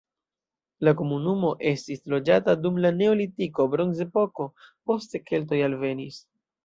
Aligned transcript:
La 0.87 0.93
komunumo 1.01 1.51
estis 1.71 2.01
loĝata 2.13 2.55
dum 2.63 2.79
la 2.85 2.93
neolitiko, 3.01 3.67
bronzepoko, 3.75 4.51
poste 4.89 5.23
keltoj 5.29 5.61
alvenis. 5.69 6.19